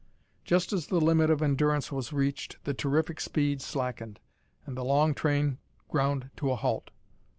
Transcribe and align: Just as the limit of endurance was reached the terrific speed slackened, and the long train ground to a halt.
Just 0.43 0.73
as 0.73 0.87
the 0.87 0.99
limit 0.99 1.29
of 1.29 1.43
endurance 1.43 1.91
was 1.91 2.11
reached 2.11 2.57
the 2.63 2.73
terrific 2.73 3.21
speed 3.21 3.61
slackened, 3.61 4.19
and 4.65 4.75
the 4.75 4.83
long 4.83 5.13
train 5.13 5.59
ground 5.89 6.31
to 6.37 6.49
a 6.51 6.55
halt. 6.55 6.89